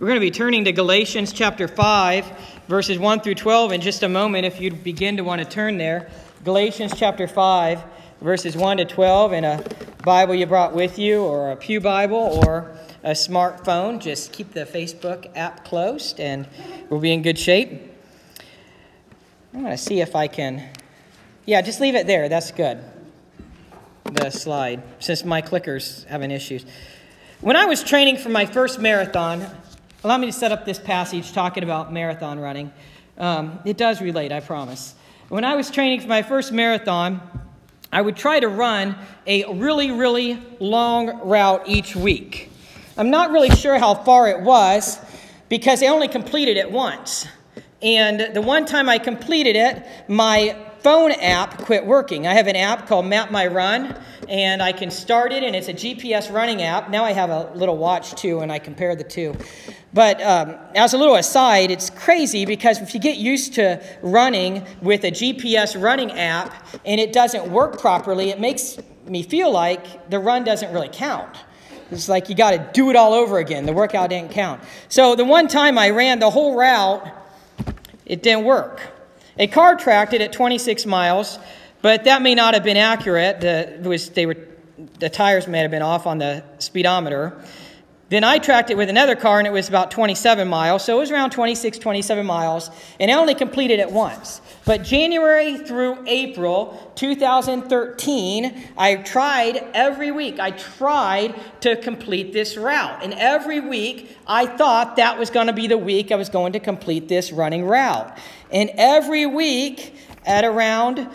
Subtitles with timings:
[0.00, 4.02] We're going to be turning to Galatians chapter 5, verses 1 through 12 in just
[4.02, 6.10] a moment if you begin to want to turn there.
[6.42, 7.84] Galatians chapter 5,
[8.20, 9.64] verses 1 to 12 in a
[10.02, 14.00] Bible you brought with you, or a Pew Bible, or a smartphone.
[14.00, 16.48] Just keep the Facebook app closed and
[16.90, 17.80] we'll be in good shape.
[19.52, 20.70] I'm going to see if I can.
[21.46, 22.28] Yeah, just leave it there.
[22.28, 22.82] That's good.
[24.10, 26.66] The slide, since my clicker's having issues.
[27.40, 29.46] When I was training for my first marathon,
[30.04, 32.70] allow me to set up this passage talking about marathon running.
[33.16, 34.94] Um, it does relate, I promise.
[35.30, 37.22] When I was training for my first marathon,
[37.90, 42.50] I would try to run a really, really long route each week.
[42.98, 45.00] I'm not really sure how far it was
[45.48, 47.26] because I only completed it once.
[47.80, 52.26] And the one time I completed it, my phone app quit working.
[52.26, 53.98] I have an app called Map My Run,
[54.28, 56.90] and I can start it, and it's a GPS running app.
[56.90, 59.34] Now I have a little watch too, and I compare the two.
[59.94, 64.66] But um, as a little aside, it's crazy because if you get used to running
[64.82, 70.10] with a GPS running app and it doesn't work properly, it makes me feel like
[70.10, 71.36] the run doesn't really count.
[71.92, 73.66] It's like you got to do it all over again.
[73.66, 74.60] The workout didn't count.
[74.88, 77.06] So the one time I ran the whole route,
[78.04, 78.80] it didn't work.
[79.38, 81.38] A car tracked it at 26 miles,
[81.82, 83.40] but that may not have been accurate.
[83.40, 84.36] The, was, they were,
[84.98, 87.40] the tires may have been off on the speedometer.
[88.10, 90.84] Then I tracked it with another car, and it was about 27 miles.
[90.84, 94.42] So it was around 26, 27 miles, and I only completed it once.
[94.66, 100.38] But January through April 2013, I tried every week.
[100.38, 103.02] I tried to complete this route.
[103.02, 106.52] And every week, I thought that was going to be the week I was going
[106.52, 108.16] to complete this running route.
[108.50, 109.94] And every week,
[110.26, 111.08] at around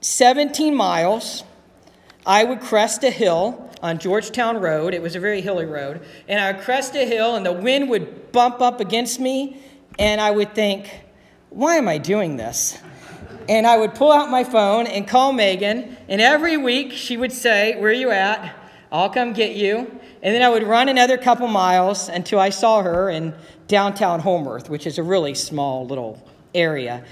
[0.00, 1.44] 17 miles,
[2.26, 4.94] I would crest a hill on Georgetown Road.
[4.94, 6.00] It was a very hilly road.
[6.26, 9.60] And I would crest a hill, and the wind would bump up against me,
[9.98, 10.90] and I would think,
[11.50, 12.78] why am I doing this?
[13.48, 17.32] And I would pull out my phone and call Megan, and every week she would
[17.32, 18.54] say, Where are you at?
[18.92, 19.90] I'll come get you.
[20.22, 23.34] And then I would run another couple miles until I saw her in
[23.66, 26.22] downtown Homeworth, which is a really small little
[26.54, 27.04] area.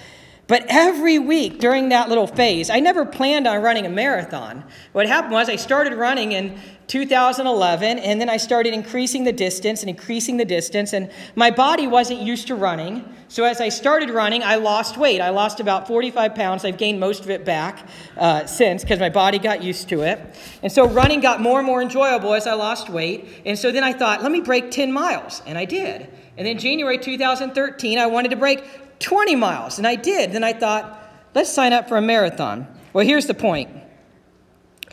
[0.48, 4.62] But every week during that little phase, I never planned on running a marathon.
[4.92, 9.82] What happened was I started running in 2011, and then I started increasing the distance
[9.82, 13.12] and increasing the distance, and my body wasn't used to running.
[13.26, 15.20] So as I started running, I lost weight.
[15.20, 16.64] I lost about 45 pounds.
[16.64, 20.20] I've gained most of it back uh, since because my body got used to it.
[20.62, 23.42] And so running got more and more enjoyable as I lost weight.
[23.44, 26.08] And so then I thought, let me break 10 miles, and I did.
[26.38, 28.62] And then January 2013, I wanted to break
[28.98, 30.32] 20 miles, and I did.
[30.32, 32.66] Then I thought, let's sign up for a marathon.
[32.92, 33.70] Well, here's the point.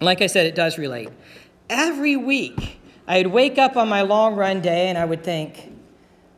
[0.01, 1.09] Like I said, it does relate.
[1.69, 5.71] Every week, I would wake up on my long run day and I would think,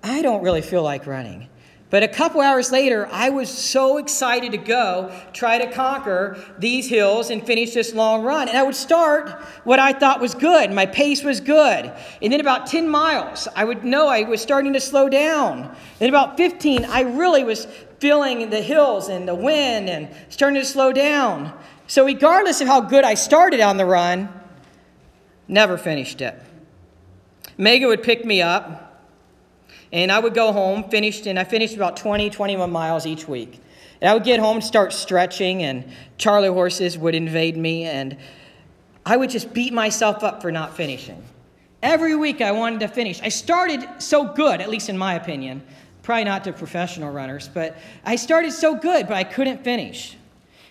[0.04, 1.50] I don't really feel like running.
[1.96, 6.90] But a couple hours later, I was so excited to go try to conquer these
[6.90, 8.50] hills and finish this long run.
[8.50, 9.30] And I would start
[9.64, 10.74] what I thought was good.
[10.74, 11.94] My pace was good.
[12.22, 15.74] And then about 10 miles, I would know I was starting to slow down.
[16.00, 17.66] Then about 15, I really was
[18.00, 21.58] feeling the hills and the wind and starting to slow down.
[21.88, 24.28] So, regardless of how good I started on the run,
[25.48, 26.38] never finished it.
[27.58, 28.85] Megan would pick me up
[29.96, 33.62] and I would go home, finished, and I finished about 20, 21 miles each week.
[34.02, 38.18] And I would get home, start stretching, and Charlie horses would invade me, and
[39.06, 41.24] I would just beat myself up for not finishing.
[41.82, 43.22] Every week I wanted to finish.
[43.22, 45.64] I started so good, at least in my opinion,
[46.04, 50.18] probably not to professional runners, but I started so good, but I couldn't finish.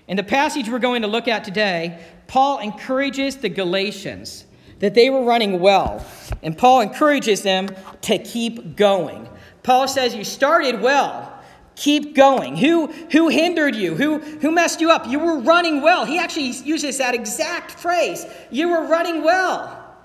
[0.06, 4.44] In the passage we're going to look at today, Paul encourages the Galatians
[4.84, 6.04] that they were running well.
[6.42, 7.70] And Paul encourages them
[8.02, 9.26] to keep going.
[9.62, 11.32] Paul says, You started well.
[11.74, 12.54] Keep going.
[12.58, 13.94] Who, who hindered you?
[13.94, 15.06] Who, who messed you up?
[15.06, 16.04] You were running well.
[16.04, 18.26] He actually uses that exact phrase.
[18.50, 19.96] You were running well.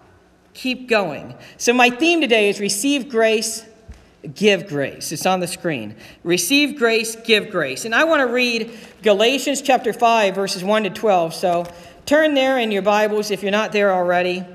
[0.54, 1.36] Keep going.
[1.58, 3.66] So, my theme today is receive grace,
[4.34, 5.12] give grace.
[5.12, 5.94] It's on the screen.
[6.24, 7.84] Receive grace, give grace.
[7.84, 8.72] And I want to read
[9.04, 11.34] Galatians chapter 5, verses 1 to 12.
[11.34, 11.66] So,
[12.06, 14.46] turn there in your Bibles if you're not there already.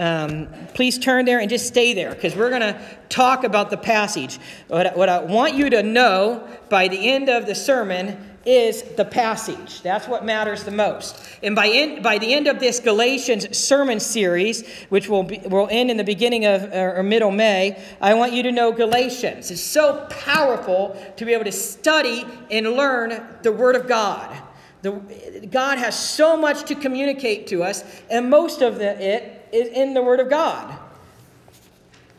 [0.00, 2.80] Um, please turn there and just stay there because we're going to
[3.10, 4.38] talk about the passage.
[4.68, 8.16] What, what I want you to know by the end of the sermon
[8.46, 9.82] is the passage.
[9.82, 11.22] That's what matters the most.
[11.42, 15.90] And by, by the end of this Galatians sermon series, which will, be, will end
[15.90, 19.50] in the beginning of or middle May, I want you to know Galatians.
[19.50, 24.34] It's so powerful to be able to study and learn the Word of God.
[24.80, 29.68] The, God has so much to communicate to us, and most of the, it is
[29.68, 30.78] in the Word of God.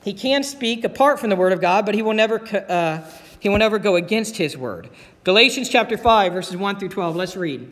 [0.04, 3.08] He can speak apart from the word of God, but he will never, uh,
[3.40, 4.90] he will never go against his word.
[5.24, 7.16] Galatians chapter 5, verses 1 through 12.
[7.16, 7.72] Let's read.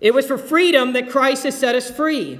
[0.00, 2.38] It was for freedom that Christ has set us free.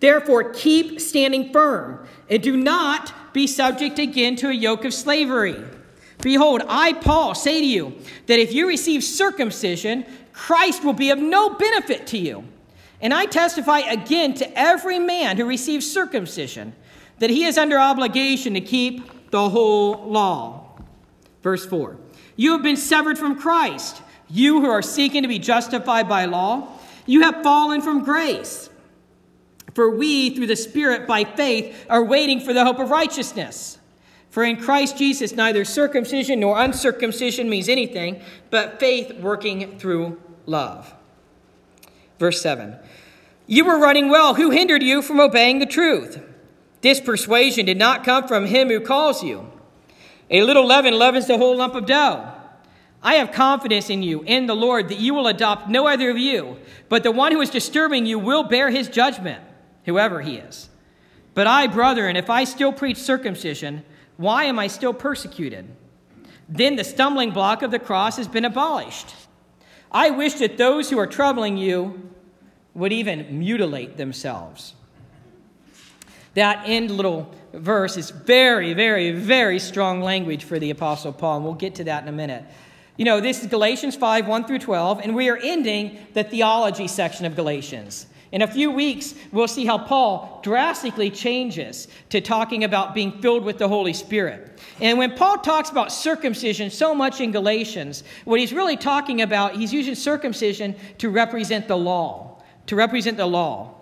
[0.00, 5.62] Therefore, keep standing firm and do not be subject again to a yoke of slavery.
[6.20, 7.96] Behold, I, Paul, say to you
[8.26, 12.44] that if you receive circumcision, Christ will be of no benefit to you.
[13.02, 16.72] And I testify again to every man who receives circumcision
[17.18, 20.78] that he is under obligation to keep the whole law.
[21.42, 21.98] Verse 4
[22.36, 24.00] You have been severed from Christ,
[24.30, 26.68] you who are seeking to be justified by law.
[27.04, 28.70] You have fallen from grace.
[29.74, 33.78] For we, through the Spirit, by faith, are waiting for the hope of righteousness.
[34.30, 40.94] For in Christ Jesus, neither circumcision nor uncircumcision means anything, but faith working through love.
[42.18, 42.76] Verse 7
[43.46, 44.34] You were running well.
[44.34, 46.22] Who hindered you from obeying the truth?
[46.80, 49.50] This persuasion did not come from him who calls you.
[50.30, 52.32] A little leaven leavens the whole lump of dough.
[53.02, 56.18] I have confidence in you, in the Lord, that you will adopt no other of
[56.18, 56.56] you,
[56.88, 59.42] but the one who is disturbing you will bear his judgment,
[59.84, 60.68] whoever he is.
[61.34, 63.84] But I, brethren, if I still preach circumcision,
[64.16, 65.68] why am I still persecuted?
[66.48, 69.14] Then the stumbling block of the cross has been abolished.
[69.90, 72.11] I wish that those who are troubling you
[72.74, 74.74] would even mutilate themselves.
[76.34, 81.44] That end little verse is very, very, very strong language for the Apostle Paul, and
[81.44, 82.44] we'll get to that in a minute.
[82.96, 86.88] You know, this is Galatians 5 1 through 12, and we are ending the theology
[86.88, 88.06] section of Galatians.
[88.32, 93.44] In a few weeks, we'll see how Paul drastically changes to talking about being filled
[93.44, 94.58] with the Holy Spirit.
[94.80, 99.56] And when Paul talks about circumcision so much in Galatians, what he's really talking about,
[99.56, 102.31] he's using circumcision to represent the law,
[102.66, 103.74] to represent the law.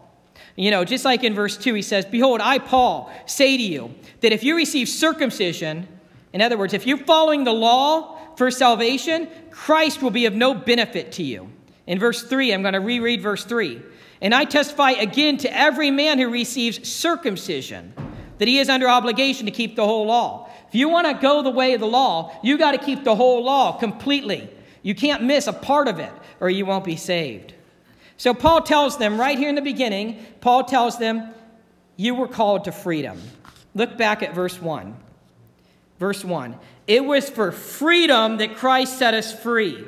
[0.57, 3.95] You know, just like in verse 2, he says, Behold, I, Paul, say to you
[4.21, 5.89] that if you receive circumcision,
[6.33, 10.55] in other words, if you're following the law for salvation, Christ will be of no
[10.55, 11.51] benefit to you.
[11.87, 13.81] In verse 3, I'm going to reread verse 3.
[14.21, 17.95] And I testify again to every man who receives circumcision
[18.39, 20.51] that he is under obligation to keep the whole law.
[20.69, 23.15] If you want to go the way of the law, you got to keep the
[23.15, 24.49] whole law completely.
[24.83, 27.55] You can't miss a part of it or you won't be saved.
[28.21, 31.33] So Paul tells them right here in the beginning, Paul tells them,
[31.97, 33.19] You were called to freedom.
[33.75, 34.95] Look back at verse 1.
[35.99, 36.55] Verse 1
[36.87, 39.87] It was for freedom that Christ set us free.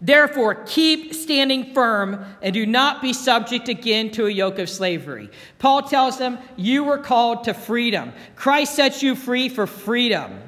[0.00, 5.30] Therefore, keep standing firm and do not be subject again to a yoke of slavery.
[5.60, 8.12] Paul tells them, You were called to freedom.
[8.34, 10.40] Christ sets you free for freedom.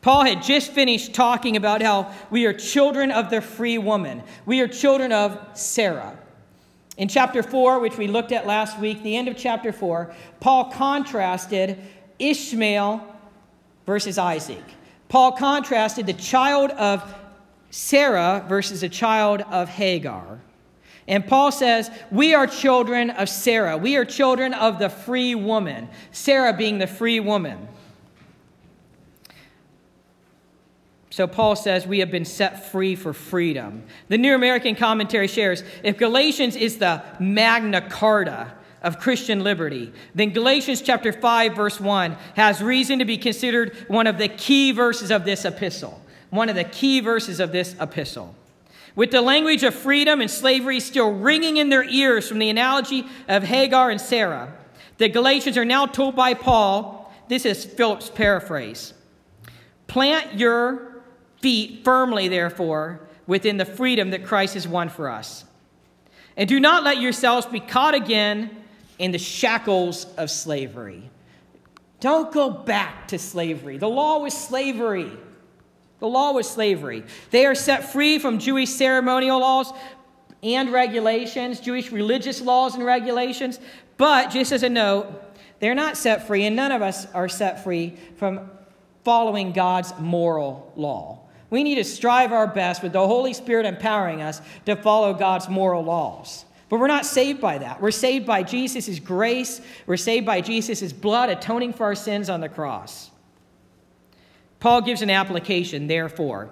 [0.00, 4.22] Paul had just finished talking about how we are children of the free woman.
[4.46, 6.16] We are children of Sarah.
[6.96, 10.66] In chapter 4, which we looked at last week, the end of chapter 4, Paul
[10.72, 11.78] contrasted
[12.18, 13.04] Ishmael
[13.86, 14.64] versus Isaac.
[15.08, 17.14] Paul contrasted the child of
[17.70, 20.40] Sarah versus a child of Hagar.
[21.06, 23.76] And Paul says, We are children of Sarah.
[23.76, 27.68] We are children of the free woman, Sarah being the free woman.
[31.18, 33.82] So Paul says we have been set free for freedom.
[34.06, 38.52] The New American Commentary shares if Galatians is the Magna Carta
[38.84, 44.06] of Christian liberty, then Galatians chapter 5 verse 1 has reason to be considered one
[44.06, 46.00] of the key verses of this epistle.
[46.30, 48.36] One of the key verses of this epistle.
[48.94, 53.04] With the language of freedom and slavery still ringing in their ears from the analogy
[53.26, 54.56] of Hagar and Sarah,
[54.98, 58.94] the Galatians are now told by Paul, this is Phillips' paraphrase.
[59.88, 60.97] Plant your
[61.40, 65.44] feet firmly, therefore, within the freedom that Christ has won for us.
[66.36, 68.50] And do not let yourselves be caught again
[68.98, 71.10] in the shackles of slavery.
[72.00, 73.76] Don't go back to slavery.
[73.76, 75.10] The law was slavery.
[75.98, 77.04] The law was slavery.
[77.30, 79.72] They are set free from Jewish ceremonial laws
[80.42, 83.58] and regulations, Jewish religious laws and regulations.
[83.96, 85.06] But just as a note,
[85.58, 88.48] they're not set free, and none of us are set free from
[89.02, 91.20] following God's moral law.
[91.50, 95.48] We need to strive our best with the Holy Spirit empowering us to follow God's
[95.48, 96.44] moral laws.
[96.68, 97.80] But we're not saved by that.
[97.80, 99.60] We're saved by Jesus' grace.
[99.86, 103.10] We're saved by Jesus' blood atoning for our sins on the cross.
[104.60, 106.50] Paul gives an application, therefore.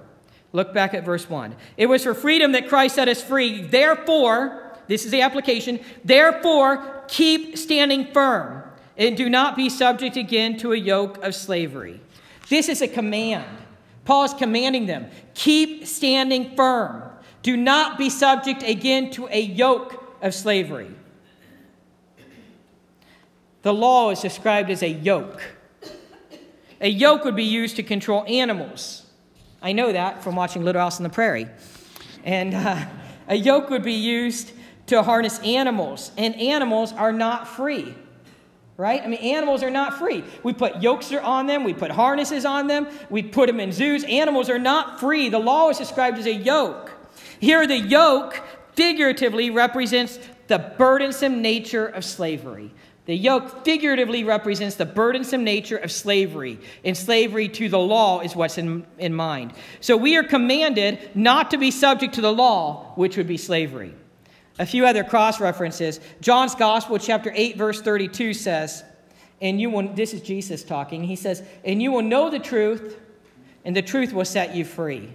[0.53, 1.55] Look back at verse 1.
[1.77, 3.63] It was for freedom that Christ set us free.
[3.63, 8.63] Therefore, this is the application, therefore, keep standing firm
[8.97, 12.01] and do not be subject again to a yoke of slavery.
[12.49, 13.45] This is a command.
[14.07, 17.03] Paul is commanding them keep standing firm.
[17.43, 20.91] Do not be subject again to a yoke of slavery.
[23.63, 25.43] the law is described as a yoke.
[26.81, 29.07] A yoke would be used to control animals.
[29.63, 31.49] I know that from watching Little House on the Prairie.
[32.25, 32.87] And uh,
[33.29, 34.53] a yoke would be used
[34.87, 37.95] to harness animals, and animals are not free.
[38.77, 39.03] Right?
[39.03, 40.23] I mean, animals are not free.
[40.43, 44.05] We put yokes on them, we put harnesses on them, we put them in zoos.
[44.05, 45.31] Animals are not free.
[45.31, 46.93] The law is described as a yoke.
[47.41, 48.43] Here, the yoke
[48.75, 50.19] figuratively represents
[50.49, 52.71] the burdensome nature of slavery.
[53.07, 58.35] The yoke figuratively represents the burdensome nature of slavery, and slavery to the law is
[58.35, 59.53] what's in, in mind.
[59.81, 63.95] So we are commanded not to be subject to the law, which would be slavery.
[64.59, 66.01] A few other cross references.
[66.21, 68.85] John's Gospel, chapter 8, verse 32 says,
[69.41, 72.99] and you will, this is Jesus talking, he says, and you will know the truth,
[73.65, 75.11] and the truth will set you free.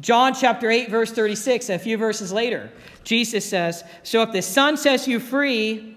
[0.00, 2.70] John chapter 8, verse 36, a few verses later,
[3.04, 5.96] Jesus says, So if the Son sets you free,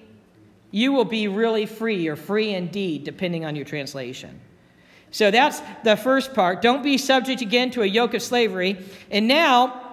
[0.71, 4.39] you will be really free or free indeed, depending on your translation.
[5.11, 6.61] So that's the first part.
[6.61, 8.77] Don't be subject again to a yoke of slavery.
[9.09, 9.88] And now,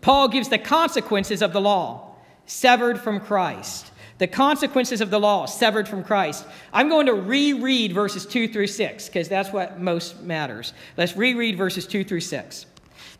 [0.00, 2.14] Paul gives the consequences of the law
[2.46, 3.90] severed from Christ.
[4.18, 6.44] The consequences of the law severed from Christ.
[6.72, 10.74] I'm going to reread verses 2 through 6 because that's what most matters.
[10.96, 12.66] Let's reread verses 2 through 6.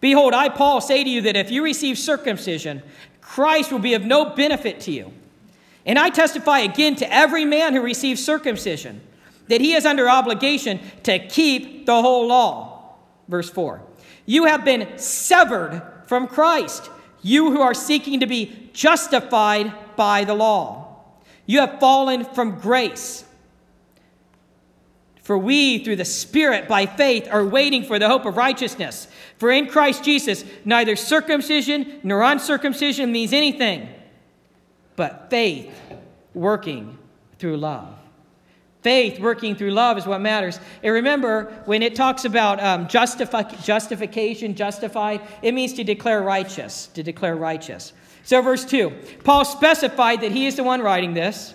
[0.00, 2.82] Behold, I, Paul, say to you that if you receive circumcision,
[3.20, 5.12] Christ will be of no benefit to you.
[5.86, 9.00] And I testify again to every man who receives circumcision
[9.48, 12.94] that he is under obligation to keep the whole law.
[13.28, 13.82] Verse 4
[14.26, 16.90] You have been severed from Christ,
[17.22, 21.04] you who are seeking to be justified by the law.
[21.46, 23.24] You have fallen from grace.
[25.22, 29.06] For we, through the Spirit, by faith, are waiting for the hope of righteousness.
[29.38, 33.88] For in Christ Jesus, neither circumcision nor uncircumcision means anything
[34.96, 35.72] but faith
[36.34, 36.98] working
[37.38, 37.99] through love.
[38.82, 40.58] Faith working through love is what matters.
[40.82, 46.86] And remember, when it talks about um, justify, justification, justified, it means to declare righteous,
[46.94, 47.92] to declare righteous.
[48.22, 48.90] So, verse 2,
[49.22, 51.54] Paul specified that he is the one writing this.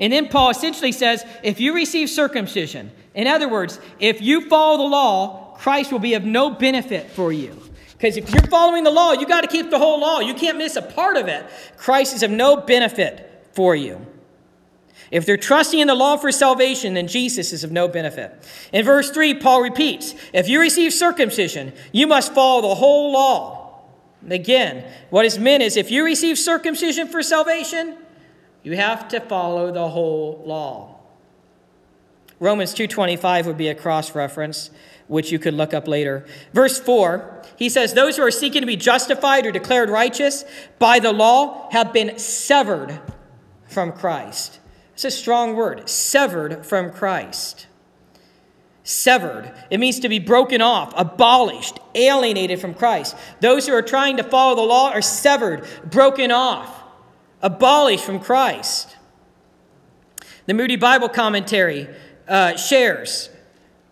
[0.00, 4.78] And then Paul essentially says if you receive circumcision, in other words, if you follow
[4.78, 7.56] the law, Christ will be of no benefit for you.
[7.92, 10.20] Because if you're following the law, you got to keep the whole law.
[10.20, 11.46] You can't miss a part of it.
[11.76, 14.04] Christ is of no benefit for you.
[15.10, 18.32] If they're trusting in the law for salvation, then Jesus is of no benefit.
[18.72, 23.82] In verse 3, Paul repeats If you receive circumcision, you must follow the whole law.
[24.22, 27.96] And again, what is meant is if you receive circumcision for salvation,
[28.62, 30.96] you have to follow the whole law.
[32.40, 34.70] Romans 2:25 would be a cross reference
[35.08, 36.26] which you could look up later.
[36.52, 40.44] Verse 4, he says, Those who are seeking to be justified or declared righteous
[40.78, 43.00] by the law have been severed
[43.68, 44.58] from Christ.
[44.96, 47.66] It's a strong word severed from Christ.
[48.82, 49.52] Severed.
[49.68, 53.14] It means to be broken off, abolished, alienated from Christ.
[53.42, 56.82] Those who are trying to follow the law are severed, broken off,
[57.42, 58.96] abolished from Christ.
[60.46, 61.90] The Moody Bible Commentary
[62.26, 63.28] uh, shares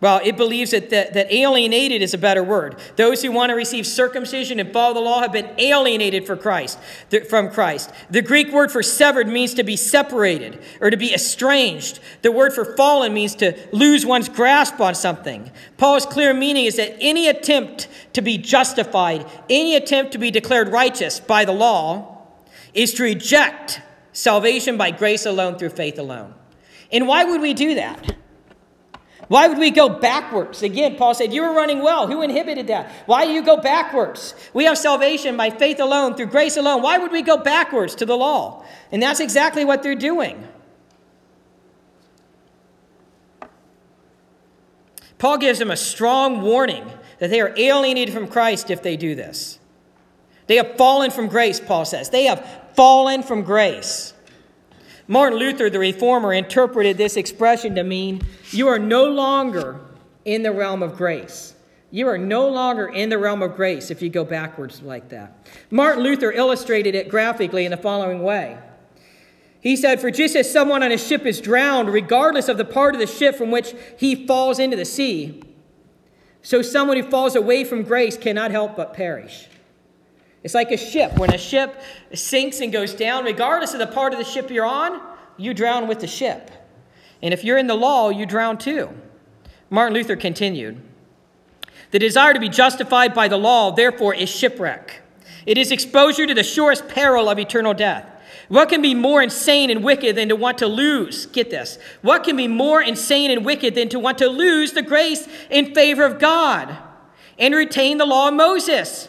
[0.05, 2.75] well, it believes that, that, that, alienated is a better word.
[2.95, 6.77] Those who want to receive circumcision and follow the law have been alienated for Christ,
[7.27, 7.89] from Christ.
[8.11, 11.99] The Greek word for severed means to be separated or to be estranged.
[12.21, 15.49] The word for fallen means to lose one's grasp on something.
[15.77, 20.67] Paul's clear meaning is that any attempt to be justified, any attempt to be declared
[20.67, 22.27] righteous by the law,
[22.75, 23.81] is to reject
[24.13, 26.35] salvation by grace alone through faith alone.
[26.91, 28.17] And why would we do that?
[29.27, 30.61] Why would we go backwards?
[30.61, 32.07] Again, Paul said, You were running well.
[32.07, 32.91] Who inhibited that?
[33.07, 34.35] Why do you go backwards?
[34.53, 36.81] We have salvation by faith alone, through grace alone.
[36.81, 38.63] Why would we go backwards to the law?
[38.91, 40.47] And that's exactly what they're doing.
[45.17, 46.85] Paul gives them a strong warning
[47.19, 49.59] that they are alienated from Christ if they do this.
[50.47, 52.09] They have fallen from grace, Paul says.
[52.09, 54.13] They have fallen from grace.
[55.07, 58.21] Martin Luther, the reformer, interpreted this expression to mean
[58.51, 59.79] you are no longer
[60.25, 61.53] in the realm of grace.
[61.91, 65.47] You are no longer in the realm of grace if you go backwards like that.
[65.69, 68.57] Martin Luther illustrated it graphically in the following way.
[69.61, 72.95] He said, For just as someone on a ship is drowned, regardless of the part
[72.95, 75.41] of the ship from which he falls into the sea,
[76.41, 79.47] so someone who falls away from grace cannot help but perish.
[80.45, 81.17] It's like a ship.
[81.17, 81.81] When a ship
[82.13, 85.01] sinks and goes down, regardless of the part of the ship you're on,
[85.37, 86.51] you drown with the ship.
[87.23, 88.91] And if you're in the law, you drown too.
[89.71, 90.79] Martin Luther continued
[91.89, 95.01] The desire to be justified by the law, therefore, is shipwreck.
[95.47, 98.07] It is exposure to the surest peril of eternal death.
[98.47, 101.25] What can be more insane and wicked than to want to lose?
[101.25, 101.79] Get this.
[102.03, 105.73] What can be more insane and wicked than to want to lose the grace in
[105.73, 106.77] favor of God
[107.39, 109.07] and retain the law of Moses,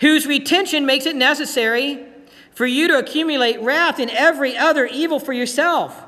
[0.00, 2.04] whose retention makes it necessary
[2.52, 6.04] for you to accumulate wrath in every other evil for yourself?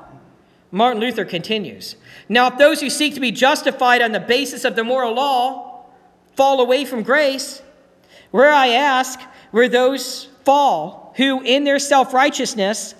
[0.71, 1.95] Martin Luther continues.
[2.29, 5.85] Now, if those who seek to be justified on the basis of the moral law
[6.35, 7.61] fall away from grace,
[8.31, 9.19] where I ask,
[9.51, 12.95] where those fall who, in their self righteousness,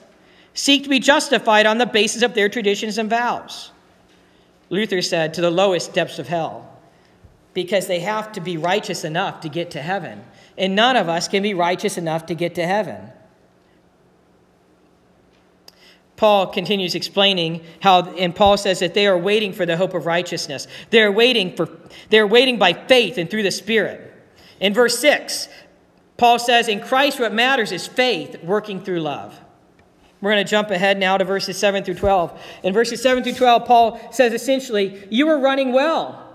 [0.53, 3.71] seek to be justified on the basis of their traditions and vows.
[4.69, 6.77] Luther said, to the lowest depths of hell,
[7.53, 10.23] because they have to be righteous enough to get to heaven.
[10.57, 13.11] And none of us can be righteous enough to get to heaven.
[16.21, 20.05] Paul continues explaining how, and Paul says that they are waiting for the hope of
[20.05, 20.67] righteousness.
[20.91, 21.67] They're waiting for,
[22.11, 24.13] they're waiting by faith and through the Spirit.
[24.59, 25.49] In verse 6,
[26.17, 29.39] Paul says, In Christ, what matters is faith working through love.
[30.21, 32.39] We're going to jump ahead now to verses 7 through 12.
[32.61, 36.30] In verses 7 through 12, Paul says essentially, You are running well.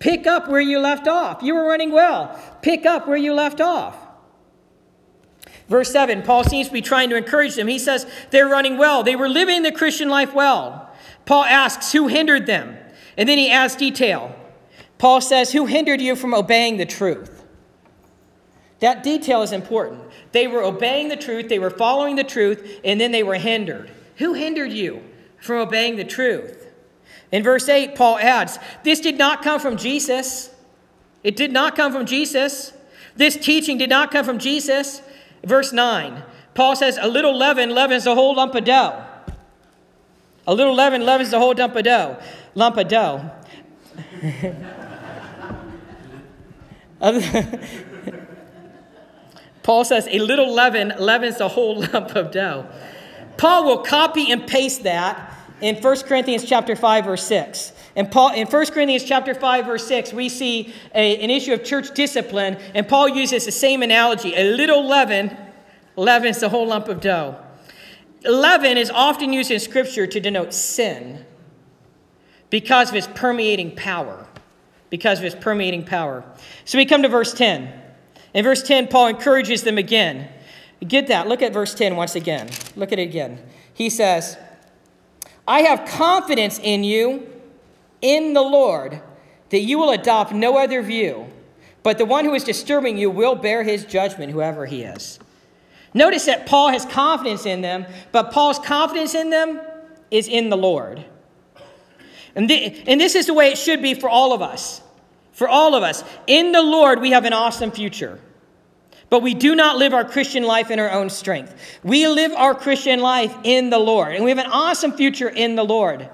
[0.00, 1.42] Pick up where you left off.
[1.42, 2.36] You were running well.
[2.62, 3.96] Pick up where you left off.
[5.68, 7.68] Verse 7, Paul seems to be trying to encourage them.
[7.68, 9.04] He says, They're running well.
[9.04, 10.90] They were living the Christian life well.
[11.26, 12.76] Paul asks, Who hindered them?
[13.16, 14.34] And then he adds detail.
[14.98, 17.44] Paul says, Who hindered you from obeying the truth?
[18.80, 20.02] That detail is important.
[20.32, 23.90] They were obeying the truth, they were following the truth, and then they were hindered.
[24.16, 25.02] Who hindered you
[25.38, 26.59] from obeying the truth?
[27.32, 30.50] In verse 8, Paul adds, This did not come from Jesus.
[31.22, 32.72] It did not come from Jesus.
[33.16, 35.02] This teaching did not come from Jesus.
[35.44, 36.22] Verse 9,
[36.54, 39.04] Paul says, A little leaven leavens the whole lump of dough.
[40.46, 42.18] A little leaven leavens the whole lump of dough.
[42.54, 43.30] Lump of dough.
[49.62, 52.66] Paul says, a little leaven leavens the whole lump of dough.
[53.36, 57.72] Paul will copy and paste that in 1 Corinthians chapter 5, verse 6.
[57.96, 61.64] And Paul, in 1 Corinthians chapter 5, verse 6, we see a, an issue of
[61.64, 64.34] church discipline, and Paul uses the same analogy.
[64.34, 65.36] A little leaven
[65.96, 67.36] leavens the whole lump of dough.
[68.24, 71.24] Leaven is often used in Scripture to denote sin
[72.50, 74.26] because of its permeating power.
[74.90, 76.24] Because of its permeating power.
[76.64, 77.72] So we come to verse 10.
[78.34, 80.28] In verse 10, Paul encourages them again.
[80.86, 81.28] Get that.
[81.28, 82.48] Look at verse 10 once again.
[82.76, 83.40] Look at it again.
[83.72, 84.36] He says,
[85.50, 87.28] I have confidence in you,
[88.00, 89.02] in the Lord,
[89.48, 91.26] that you will adopt no other view,
[91.82, 95.18] but the one who is disturbing you will bear his judgment, whoever he is.
[95.92, 99.60] Notice that Paul has confidence in them, but Paul's confidence in them
[100.08, 101.04] is in the Lord.
[102.36, 104.82] And, th- and this is the way it should be for all of us.
[105.32, 106.04] For all of us.
[106.28, 108.20] In the Lord, we have an awesome future.
[109.10, 111.54] But we do not live our Christian life in our own strength.
[111.82, 114.14] We live our Christian life in the Lord.
[114.14, 116.08] And we have an awesome future in the Lord.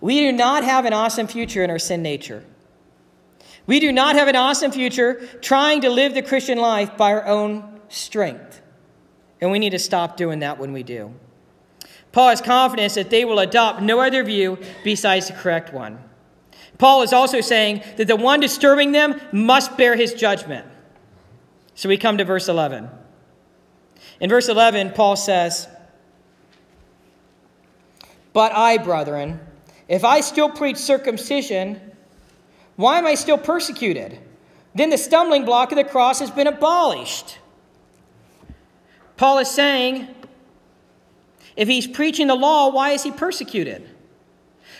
[0.00, 2.44] We do not have an awesome future in our sin nature.
[3.66, 7.26] We do not have an awesome future trying to live the Christian life by our
[7.26, 8.60] own strength.
[9.40, 11.12] And we need to stop doing that when we do.
[12.12, 15.98] Paul has confidence that they will adopt no other view besides the correct one.
[16.78, 20.66] Paul is also saying that the one disturbing them must bear his judgment.
[21.74, 22.88] So we come to verse 11.
[24.20, 25.68] In verse 11, Paul says,
[28.32, 29.40] But I, brethren,
[29.88, 31.80] if I still preach circumcision,
[32.76, 34.18] why am I still persecuted?
[34.74, 37.38] Then the stumbling block of the cross has been abolished.
[39.16, 40.08] Paul is saying,
[41.56, 43.88] if he's preaching the law, why is he persecuted?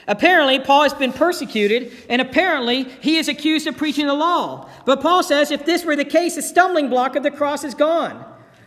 [0.07, 4.69] Apparently, Paul has been persecuted, and apparently, he is accused of preaching the law.
[4.85, 7.75] But Paul says if this were the case, the stumbling block of the cross is
[7.75, 8.25] gone.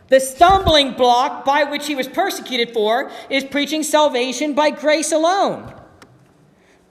[0.09, 5.73] The stumbling block by which he was persecuted for is preaching salvation by grace alone.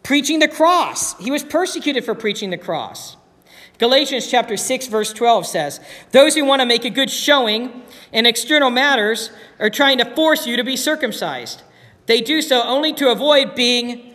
[0.02, 1.18] Preaching the cross.
[1.18, 3.16] He was persecuted for preaching the cross.
[3.78, 5.80] Galatians chapter 6 verse 12 says,
[6.12, 7.82] "Those who want to make a good showing
[8.12, 11.62] in external matters are trying to force you to be circumcised.
[12.06, 14.05] They do so only to avoid being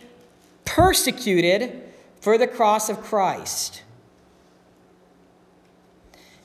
[0.64, 1.82] persecuted
[2.20, 3.82] for the cross of Christ.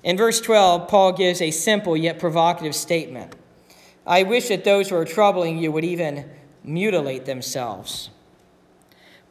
[0.03, 3.35] In verse 12, Paul gives a simple yet provocative statement
[4.05, 6.29] I wish that those who are troubling you would even
[6.63, 8.09] mutilate themselves.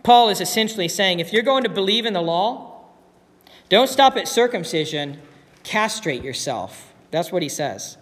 [0.02, 2.84] Paul is essentially saying if you're going to believe in the law,
[3.70, 5.18] don't stop at circumcision,
[5.64, 6.92] castrate yourself.
[7.10, 7.96] That's what he says.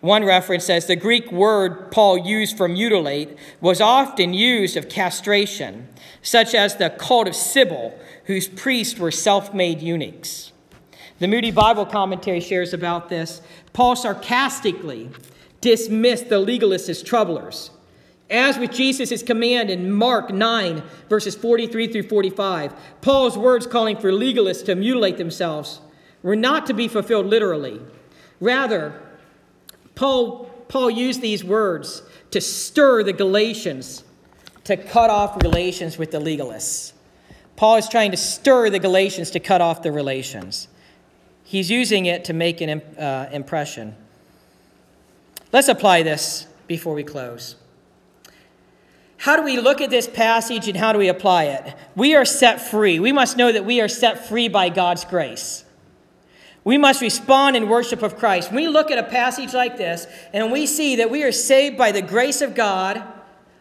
[0.00, 5.88] One reference says the Greek word Paul used for mutilate was often used of castration,
[6.22, 10.52] such as the cult of Cybele, whose priests were self made eunuchs.
[11.18, 13.42] The Moody Bible commentary shares about this.
[13.72, 15.10] Paul sarcastically
[15.60, 17.70] dismiss the legalists as troublers.
[18.30, 24.12] As with Jesus' command in Mark 9, verses 43 through 45, Paul's words calling for
[24.12, 25.80] legalists to mutilate themselves
[26.22, 27.80] were not to be fulfilled literally.
[28.38, 29.00] Rather,
[29.98, 34.04] Paul, Paul used these words to stir the Galatians
[34.62, 36.92] to cut off relations with the legalists.
[37.56, 40.68] Paul is trying to stir the Galatians to cut off the relations.
[41.42, 43.96] He's using it to make an uh, impression.
[45.52, 47.56] Let's apply this before we close.
[49.16, 51.74] How do we look at this passage and how do we apply it?
[51.96, 53.00] We are set free.
[53.00, 55.64] We must know that we are set free by God's grace.
[56.68, 58.50] We must respond in worship of Christ.
[58.50, 61.78] When we look at a passage like this and we see that we are saved
[61.78, 63.02] by the grace of God,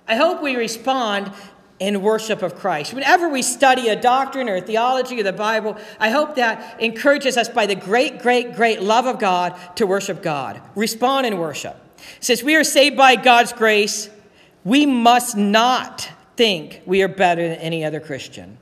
[0.10, 1.32] I hope we respond
[1.80, 2.93] in worship of Christ.
[2.93, 7.38] Whenever we study a doctrine or a theology of the Bible, I hope that encourages
[7.38, 10.62] us by the great, great, great love of God to worship God.
[10.76, 11.78] Respond in worship.
[12.20, 14.10] Since we are saved by God's grace,
[14.65, 18.58] we must not think we are better than any other Christian.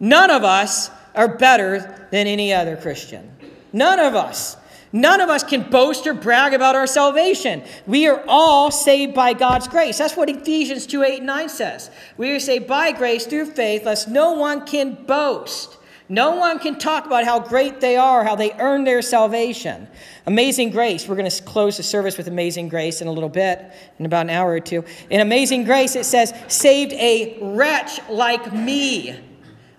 [0.00, 3.34] None of us are better than any other Christian.
[3.72, 4.56] None of us.
[4.92, 7.62] None of us can boast or brag about our salvation.
[7.86, 9.98] We are all saved by God's grace.
[9.98, 11.90] That's what Ephesians 2 8 and 9 says.
[12.16, 15.76] We are saved by grace through faith, lest no one can boast.
[16.08, 19.86] No one can talk about how great they are, how they earned their salvation.
[20.24, 23.62] Amazing Grace, we're going to close the service with Amazing Grace in a little bit,
[23.98, 24.84] in about an hour or two.
[25.10, 29.18] In Amazing Grace, it says, saved a wretch like me.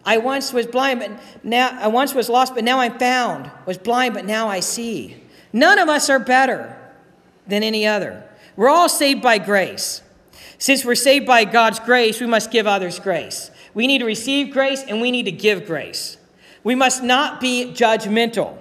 [0.09, 1.11] I once was blind, but
[1.43, 3.51] now I once was lost, but now I'm found.
[3.67, 5.21] Was blind, but now I see.
[5.53, 6.75] None of us are better
[7.45, 8.27] than any other.
[8.55, 10.01] We're all saved by grace.
[10.57, 13.51] Since we're saved by God's grace, we must give others grace.
[13.75, 16.17] We need to receive grace and we need to give grace.
[16.63, 18.57] We must not be judgmental.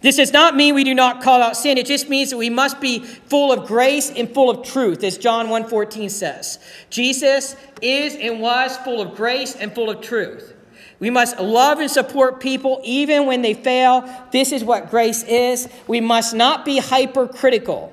[0.00, 1.76] This does not mean we do not call out sin.
[1.76, 5.18] It just means that we must be full of grace and full of truth, as
[5.18, 6.58] John 1:14 says.
[6.88, 10.54] Jesus is and was full of grace and full of truth.
[11.02, 14.08] We must love and support people even when they fail.
[14.30, 15.68] This is what grace is.
[15.88, 17.92] We must not be hypercritical.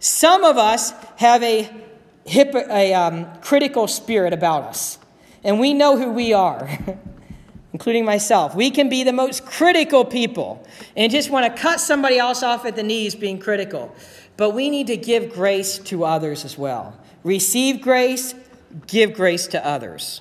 [0.00, 1.70] Some of us have a,
[2.26, 4.98] a um, critical spirit about us,
[5.44, 6.68] and we know who we are.
[7.72, 8.54] including myself.
[8.54, 10.62] We can be the most critical people
[10.94, 13.94] and just want to cut somebody else off at the knees being critical.
[14.36, 16.94] But we need to give grace to others as well.
[17.24, 18.34] Receive grace,
[18.86, 20.20] give grace to others.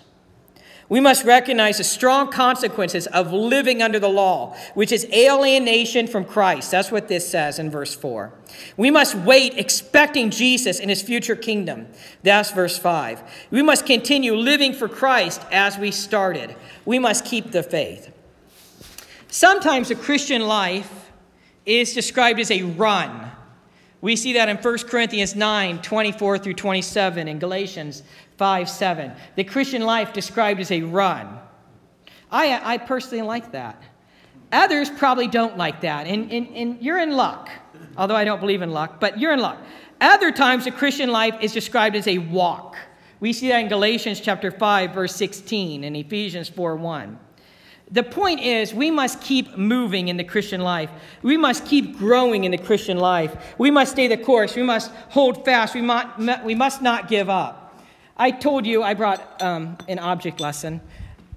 [0.92, 6.26] We must recognize the strong consequences of living under the law, which is alienation from
[6.26, 6.70] Christ.
[6.70, 8.34] That's what this says in verse 4.
[8.76, 11.88] We must wait expecting Jesus in his future kingdom.
[12.24, 13.24] That's verse 5.
[13.52, 16.58] We must continue living for Christ as we started.
[16.84, 18.14] We must keep the faith.
[19.30, 21.10] Sometimes the Christian life
[21.66, 23.32] is described as a run.
[24.02, 28.04] We see that in 1 Corinthians 9 24 through 27, and Galatians
[28.42, 29.12] 5 7.
[29.36, 31.38] The Christian life described as a run.
[32.32, 33.80] I, I personally like that.
[34.52, 37.52] Others probably don't like that, and, and, and you're in luck,
[37.96, 39.60] although I don't believe in luck, but you're in luck.
[40.02, 42.78] Other times, the Christian life is described as a walk.
[43.20, 47.20] We see that in Galatians chapter 5, verse 16, and Ephesians 4 1
[47.92, 50.90] the point is, we must keep moving in the Christian life.
[51.22, 53.54] We must keep growing in the Christian life.
[53.58, 54.56] We must stay the course.
[54.56, 55.76] We must hold fast.
[55.76, 57.61] We must, we must not give up.
[58.22, 60.80] I told you, I brought um, an object lesson.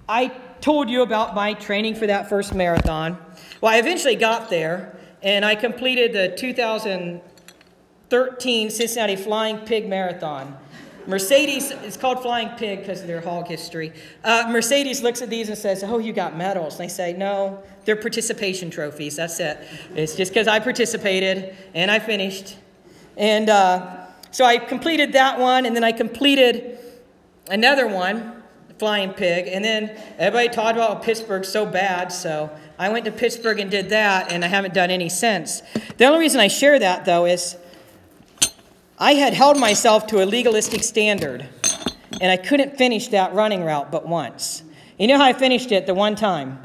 [0.07, 0.27] I
[0.61, 3.17] told you about my training for that first marathon.
[3.59, 10.55] Well, I eventually got there, and I completed the 2013 Cincinnati Flying Pig Marathon.
[11.07, 13.91] Mercedes, it's called Flying Pig because of their hog history.
[14.23, 16.79] Uh, Mercedes looks at these and says, Oh, you got medals.
[16.79, 19.15] And they say, No, they're participation trophies.
[19.15, 19.57] That's it.
[19.95, 22.57] It's just because I participated and I finished.
[23.17, 24.04] And uh,
[24.35, 26.77] so I completed that one, and then I completed
[27.49, 28.43] another one,
[28.79, 29.47] Flying Pig.
[29.47, 33.91] And then everybody talked about Pittsburgh so bad, so I went to Pittsburgh and did
[33.91, 35.61] that, and I haven't done any since.
[35.95, 37.55] The only reason I share that, though, is
[38.99, 41.47] I had held myself to a legalistic standard,
[42.19, 44.63] and I couldn't finish that running route but once.
[44.99, 46.59] You know how I finished it the one time?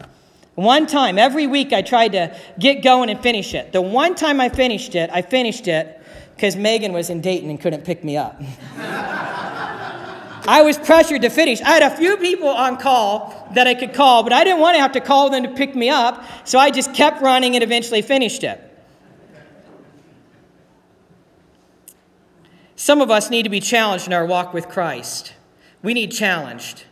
[0.57, 3.71] One time, every week I tried to get going and finish it.
[3.71, 5.99] The one time I finished it, I finished it
[6.41, 8.41] because Megan was in Dayton and couldn't pick me up.
[8.79, 11.61] I was pressured to finish.
[11.61, 14.75] I had a few people on call that I could call, but I didn't want
[14.77, 17.63] to have to call them to pick me up, so I just kept running and
[17.63, 18.59] eventually finished it.
[22.75, 25.35] Some of us need to be challenged in our walk with Christ.
[25.83, 26.85] We need challenged.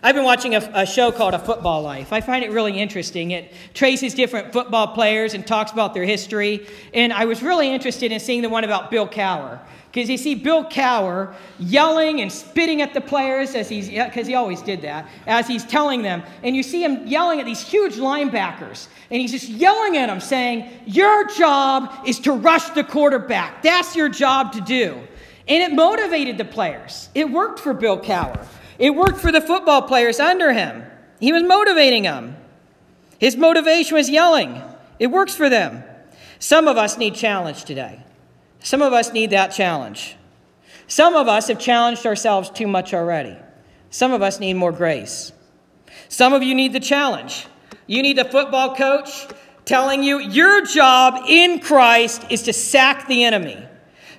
[0.00, 2.12] I've been watching a, a, show called A Football Life.
[2.12, 3.32] I find it really interesting.
[3.32, 6.66] It traces different football players and talks about their history.
[6.94, 9.58] And I was really interested in seeing the one about Bill Cowher.
[9.90, 14.36] Because you see Bill Cowher yelling and spitting at the players as he's, because he
[14.36, 16.22] always did that, as he's telling them.
[16.44, 18.86] And you see him yelling at these huge linebackers.
[19.10, 23.62] And he's just yelling at them, saying, Your job is to rush the quarterback.
[23.62, 25.00] That's your job to do.
[25.48, 27.08] And it motivated the players.
[27.16, 28.46] It worked for Bill Cowher.
[28.78, 30.84] It worked for the football players under him.
[31.20, 32.36] He was motivating them.
[33.18, 34.62] His motivation was yelling.
[34.98, 35.82] It works for them.
[36.38, 38.04] Some of us need challenge today.
[38.60, 40.16] Some of us need that challenge.
[40.86, 43.36] Some of us have challenged ourselves too much already.
[43.90, 45.32] Some of us need more grace.
[46.08, 47.46] Some of you need the challenge.
[47.86, 49.26] You need a football coach
[49.64, 53.62] telling you your job in Christ is to sack the enemy.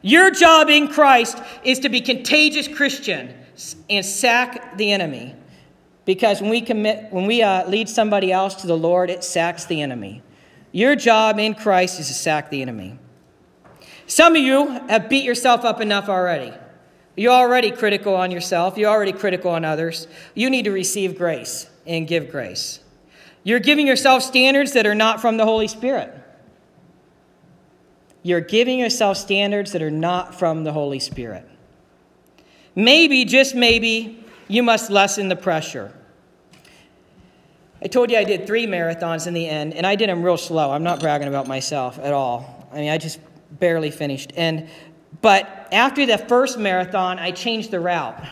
[0.02, 3.34] Your job in Christ is to be contagious Christian
[3.90, 5.36] and sack the enemy.
[6.06, 9.66] Because when we commit, when we uh, lead somebody else to the Lord, it sacks
[9.66, 10.24] the enemy.
[10.72, 12.98] Your job in Christ is to sack the enemy.
[14.08, 16.54] Some of you have beat yourself up enough already.
[17.16, 18.78] You're already critical on yourself.
[18.78, 20.08] You're already critical on others.
[20.34, 22.80] You need to receive grace and give grace.
[23.44, 26.14] You're giving yourself standards that are not from the Holy Spirit.
[28.24, 31.48] You're giving yourself standards that are not from the Holy Spirit.
[32.76, 35.94] Maybe, just maybe, you must lessen the pressure.
[37.82, 40.38] I told you I did three marathons in the end, and I did them real
[40.38, 40.72] slow.
[40.72, 42.68] I'm not bragging about myself at all.
[42.72, 43.20] I mean, I just
[43.52, 44.34] barely finished.
[44.36, 44.70] And
[45.22, 48.24] but after the first marathon, I changed the route.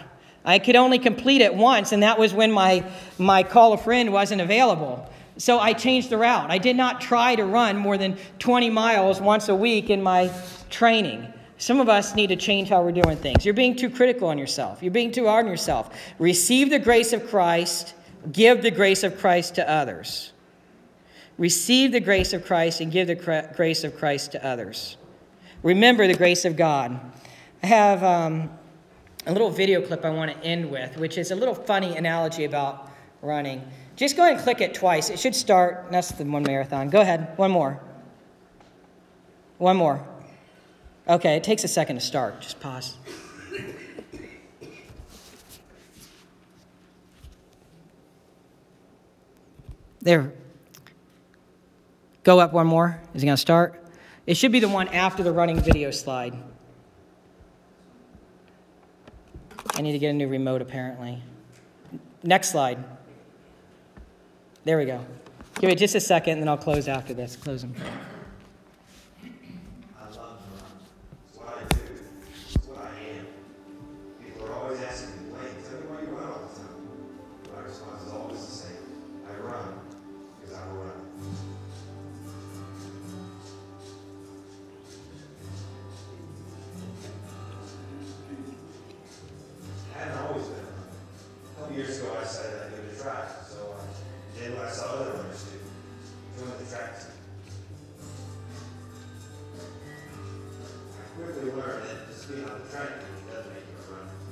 [0.45, 2.86] I could only complete it once, and that was when my,
[3.17, 5.10] my call a friend wasn't available.
[5.38, 6.50] So I changed the route.
[6.50, 10.32] I did not try to run more than 20 miles once a week in my
[10.69, 11.32] training.
[11.58, 13.43] Some of us need to change how we're doing things.
[13.43, 14.84] You're being too critical on yourself.
[14.84, 15.89] You're being too hard on yourself.
[16.20, 17.96] Receive the grace of Christ,
[18.32, 20.34] give the grace of Christ to others.
[21.38, 24.98] Receive the grace of Christ and give the grace of Christ to others.
[25.63, 27.00] Remember the grace of God.
[27.63, 28.50] I have um,
[29.26, 32.46] a little video clip I want to end with, which is a little funny analogy
[32.46, 32.91] about
[33.22, 33.63] running.
[33.96, 35.10] Just go ahead and click it twice.
[35.10, 35.88] It should start.
[35.91, 36.89] That's the one marathon.
[36.89, 37.36] Go ahead.
[37.38, 37.82] One more.
[39.58, 40.08] One more.
[41.10, 42.41] Okay, it takes a second to start.
[42.41, 42.98] Just pause.
[50.02, 50.34] There.
[52.24, 53.02] Go up one more.
[53.13, 53.84] Is it going to start?
[54.26, 56.36] It should be the one after the running video slide.
[59.76, 61.22] I need to get a new remote, apparently.
[62.24, 62.84] Next slide.
[64.65, 65.06] There we go.
[65.62, 67.36] Give it just a second, and then I'll close after this.
[67.36, 67.74] Close them.
[101.19, 104.26] Yes, he knew what was going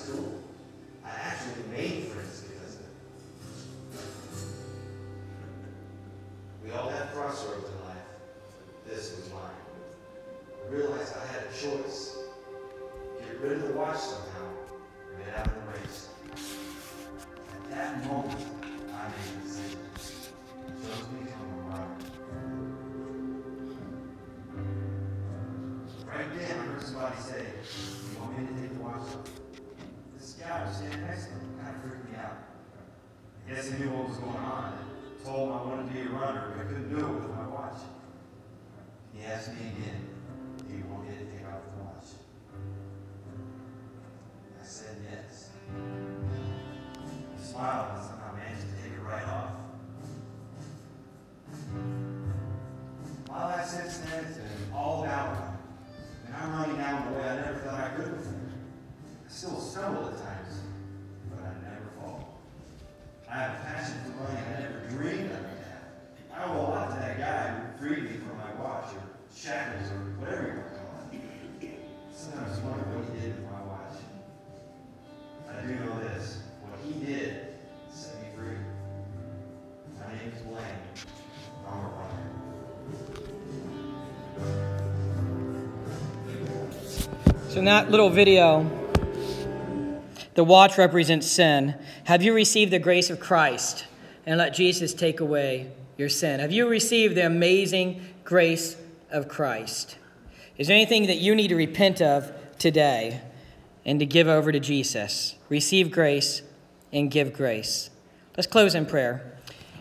[0.00, 0.31] on.
[59.72, 60.60] Stumble at times,
[61.30, 62.36] but I never fall.
[63.26, 65.88] I have a passion for running I never dreamed I would have.
[66.30, 69.02] I owe a lot to that guy who freed me from my watch or
[69.34, 70.88] shackles or whatever you want to call
[71.62, 71.80] it.
[72.14, 73.96] Sometimes I wonder what he did with my watch.
[75.48, 76.42] I do know this.
[76.60, 77.56] What he did
[77.90, 78.60] set me free.
[79.98, 80.84] My name is Blaine.
[81.66, 82.28] I'm a runner.
[87.48, 88.81] So, in that little video,
[90.34, 91.74] the watch represents sin.
[92.04, 93.86] Have you received the grace of Christ
[94.24, 96.40] and let Jesus take away your sin?
[96.40, 98.76] Have you received the amazing grace
[99.10, 99.98] of Christ?
[100.56, 103.20] Is there anything that you need to repent of today
[103.84, 105.36] and to give over to Jesus?
[105.48, 106.42] Receive grace
[106.92, 107.90] and give grace.
[108.36, 109.34] Let's close in prayer.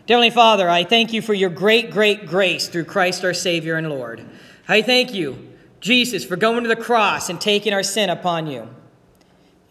[0.06, 3.76] Dear Heavenly Father, I thank you for your great, great grace through Christ our Savior
[3.76, 4.26] and Lord.
[4.68, 8.68] I thank you, Jesus, for going to the cross and taking our sin upon you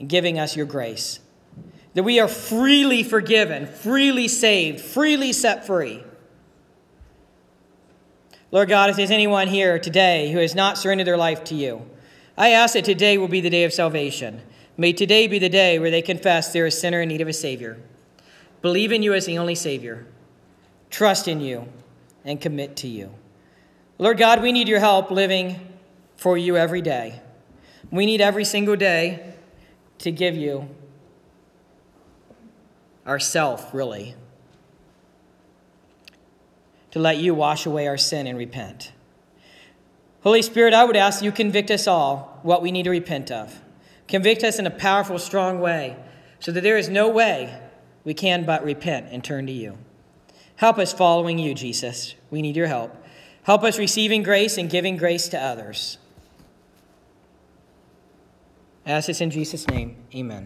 [0.01, 1.21] and giving us your grace.
[1.95, 6.03] That we are freely forgiven, freely saved, freely set free.
[8.51, 11.89] Lord God, if there's anyone here today who has not surrendered their life to you,
[12.37, 14.41] I ask that today will be the day of salvation.
[14.77, 17.33] May today be the day where they confess they're a sinner in need of a
[17.33, 17.79] Savior.
[18.63, 20.07] Believe in you as the only Savior.
[20.91, 21.69] Trust in you
[22.25, 23.15] and commit to you.
[23.99, 25.61] Lord God, we need your help living
[26.17, 27.21] for you every day.
[27.91, 29.30] We need every single day
[30.01, 30.69] to give you
[33.07, 34.15] ourself, really,
[36.91, 38.93] to let you wash away our sin and repent.
[40.23, 43.61] Holy Spirit, I would ask you convict us all what we need to repent of.
[44.09, 45.97] Convict us in a powerful, strong way
[46.41, 47.59] so that there is no way
[48.05, 49.79] we can but repent and turn to you.
[50.57, 52.15] Help us following you, Jesus.
[52.31, 52.95] We need your help.
[53.45, 55.97] Help us receiving grace and giving grace to others.
[58.91, 59.95] I ask this in Jesus' name.
[60.13, 60.39] Amen.